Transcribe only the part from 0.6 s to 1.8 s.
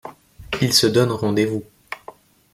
Ils se donnent rendez-vous.